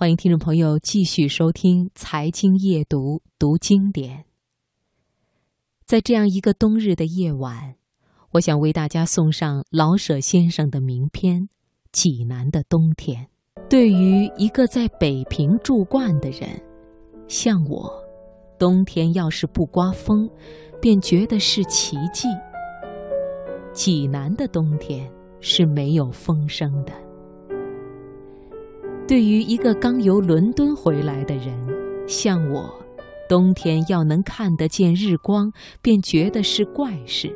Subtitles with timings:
[0.00, 4.24] 欢迎听众朋友继续收听《财经夜读》，读经典。
[5.84, 7.74] 在这样一个冬日的夜晚，
[8.30, 11.42] 我想为大家送上老舍先生的名篇
[11.92, 13.28] 《济南的冬天》。
[13.68, 16.48] 对于一个在北平住惯的人，
[17.28, 17.92] 像我，
[18.58, 20.26] 冬天要是不刮风，
[20.80, 22.26] 便觉得是奇迹。
[23.74, 25.06] 济南的冬天
[25.40, 27.09] 是没有风声的。
[29.10, 31.52] 对于一个刚由伦敦回来的人，
[32.06, 32.72] 像我，
[33.28, 35.50] 冬天要能看得见日光，
[35.82, 37.28] 便觉得是怪事。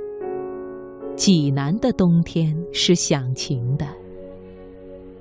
[1.17, 3.85] 济南的冬天是响晴的，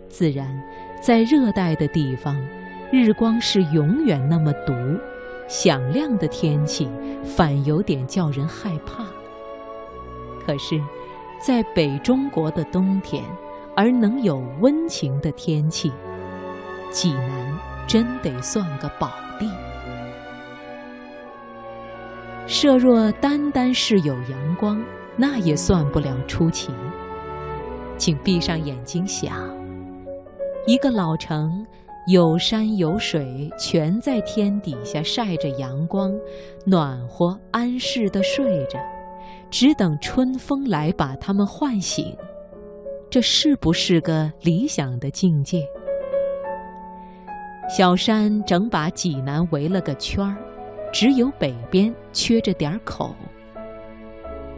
[0.10, 0.48] 自然，
[1.02, 2.40] 在热带的地方，
[2.92, 4.74] 日光是永远那么毒，
[5.48, 6.88] 响亮的天气
[7.24, 9.08] 反有点叫人害怕。
[10.46, 10.80] 可是，
[11.44, 13.24] 在北中国的冬天，
[13.76, 15.92] 而能有温情的天气。
[16.94, 19.50] 济南真得算个宝地。
[22.46, 24.82] 设若单单是有阳光，
[25.18, 26.70] 那也算不了出奇。
[27.98, 29.50] 请闭上眼睛想，
[30.68, 31.66] 一个老城，
[32.08, 36.14] 有山有水，全在天底下晒着阳光，
[36.66, 38.78] 暖和安适的睡着，
[39.50, 42.16] 只等春风来把他们唤醒。
[43.10, 45.66] 这是不是个理想的境界？
[47.70, 50.36] 小山整把济南围了个圈儿，
[50.92, 53.16] 只有北边缺着点口。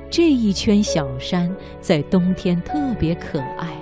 [0.09, 3.75] 这一圈小山在冬天特别可爱，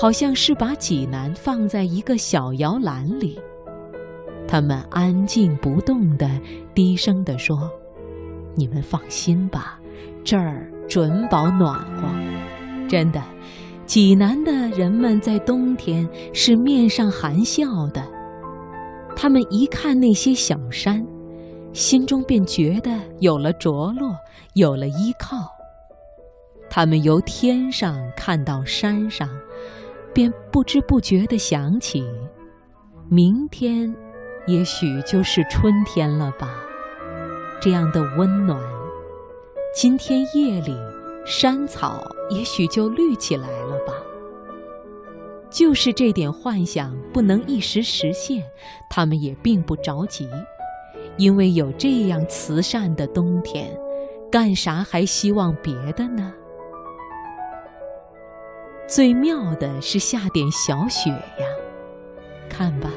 [0.00, 3.38] 好像是把济南放在一个小摇篮里。
[4.48, 6.28] 他们安静不动地
[6.74, 7.70] 低声地说
[8.54, 9.80] ：“你们放心吧，
[10.24, 12.08] 这儿准保暖和。”
[12.88, 13.22] 真的，
[13.86, 18.02] 济南的人们在冬天是面上含笑的。
[19.22, 21.06] 他们一看那些小山，
[21.72, 24.16] 心中便觉得有了着落，
[24.54, 25.48] 有了依靠。
[26.68, 29.28] 他们由天上看到山上，
[30.12, 32.04] 便不知不觉地想起：
[33.08, 33.94] 明天，
[34.48, 36.52] 也许就是春天了吧？
[37.60, 38.60] 这样的温暖，
[39.72, 40.76] 今天夜里，
[41.24, 43.91] 山草也许就绿起来了吧？
[45.52, 48.42] 就是这点幻想不能一时实现，
[48.88, 50.26] 他们也并不着急，
[51.18, 53.70] 因为有这样慈善的冬天，
[54.30, 56.32] 干啥还希望别的呢？
[58.88, 61.46] 最妙的是下点小雪呀，
[62.48, 62.90] 看吧，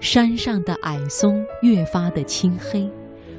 [0.00, 2.90] 山上的矮松越发的青黑，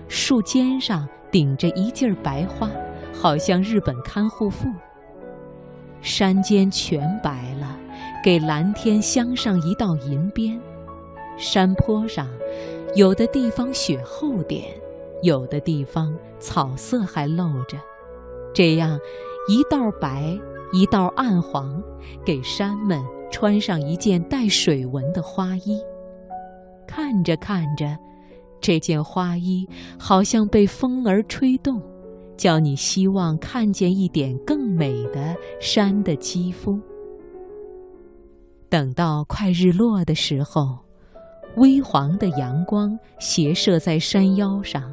[0.08, 2.70] 树尖上顶着一劲儿白花，
[3.14, 4.70] 好像日本看护妇。
[6.02, 7.80] 山间全白了。
[8.24, 10.58] 给蓝天镶上一道银边，
[11.38, 12.26] 山坡上，
[12.96, 14.64] 有的地方雪厚点，
[15.24, 17.78] 有的地方草色还露着，
[18.54, 18.98] 这样
[19.50, 20.40] 一道白，
[20.72, 21.84] 一道暗黄，
[22.24, 25.82] 给山们穿上一件带水纹的花衣。
[26.88, 27.98] 看着看着，
[28.62, 29.68] 这件花衣
[30.00, 31.82] 好像被风儿吹动，
[32.38, 36.80] 叫你希望看见一点更美的山的肌肤。
[38.74, 40.80] 等到快日落的时候，
[41.58, 44.92] 微黄的阳光斜射在山腰上，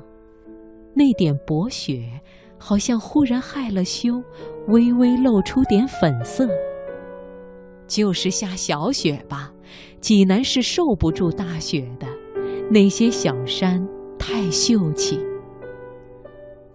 [0.95, 2.21] 那点薄雪
[2.59, 4.23] 好像忽然害了羞，
[4.69, 6.47] 微微露出点粉色。
[7.87, 9.51] 就是下小雪吧，
[9.99, 12.07] 济南是受不住大雪的。
[12.71, 13.83] 那些小山
[14.19, 15.19] 太秀气。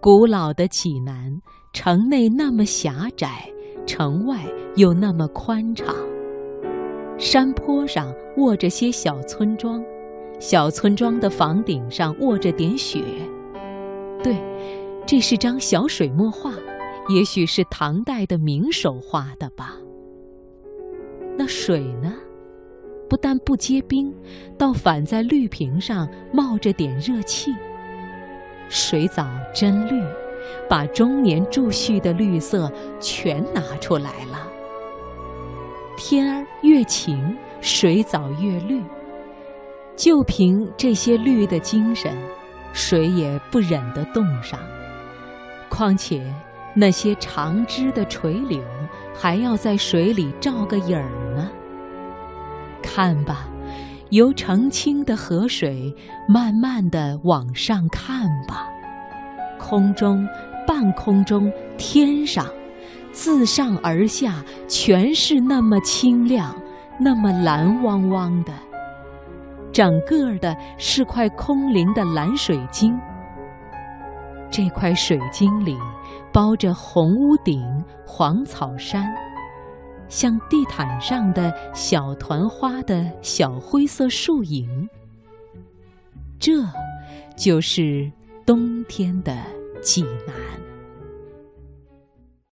[0.00, 1.30] 古老的济南
[1.72, 3.48] 城内那么狭窄，
[3.86, 4.44] 城外
[4.74, 5.94] 又那么宽敞。
[7.18, 9.82] 山坡上卧着些小村庄，
[10.38, 13.02] 小村庄的房顶上卧着点雪。
[14.22, 14.36] 对，
[15.06, 16.52] 这是张小水墨画，
[17.08, 19.76] 也许是唐代的名手画的吧。
[21.38, 22.12] 那水呢？
[23.08, 24.12] 不但不结冰，
[24.58, 27.50] 倒反在绿瓶上冒着点热气。
[28.68, 30.02] 水藻真绿，
[30.68, 32.70] 把中年贮蓄的绿色
[33.00, 34.52] 全拿出来了。
[35.96, 38.82] 天儿越晴，水藻越绿。
[39.96, 42.14] 就凭这些绿的精神，
[42.72, 44.60] 水也不忍得冻上。
[45.70, 46.22] 况且
[46.74, 48.62] 那些长枝的垂柳，
[49.14, 51.50] 还要在水里照个影儿呢。
[52.82, 53.48] 看吧，
[54.10, 55.94] 由澄清的河水
[56.28, 58.68] 慢慢的往上看吧，
[59.58, 60.28] 空中、
[60.66, 62.46] 半空中、天上。
[63.16, 66.54] 自上而下，全是那么清亮，
[67.00, 68.52] 那么蓝汪汪的。
[69.72, 72.94] 整个的是块空灵的蓝水晶。
[74.50, 75.78] 这块水晶里
[76.30, 77.64] 包着红屋顶、
[78.06, 79.10] 黄草山，
[80.08, 84.68] 像地毯上的小团花的小灰色树影。
[86.38, 86.52] 这，
[87.34, 88.12] 就是
[88.44, 89.34] 冬天的
[89.80, 90.65] 济南。